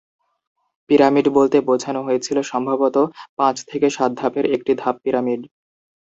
Pyramid 0.89 1.27
বলতে 1.37 1.57
বোঝানো 1.67 2.01
হয়েছিল 2.03 2.37
সম্ভবত 2.51 2.95
পাঁচ 3.39 3.55
থেকে 3.69 3.87
সাত 3.89 4.11
ধাপের 4.19 4.45
একটি 4.55 4.71
ধাপ 4.81 4.95
পিরামিড। 5.03 5.41